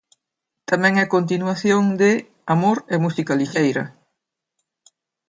Tamén 0.69 0.93
é 1.03 1.05
continuación 1.15 1.83
de 2.01 2.11
'Amor 2.47 2.77
e 2.93 2.95
música 3.05 3.37
lixeira'. 3.39 3.91